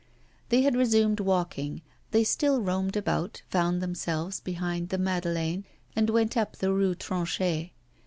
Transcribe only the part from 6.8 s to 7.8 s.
Tronchet.